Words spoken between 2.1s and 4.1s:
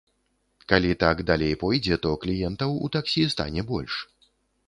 кліентаў у таксі стане больш.